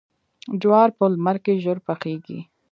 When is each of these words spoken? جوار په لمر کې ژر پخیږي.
جوار 0.61 0.89
په 0.97 1.05
لمر 1.13 1.37
کې 1.43 1.61
ژر 1.63 1.77
پخیږي. 1.87 2.39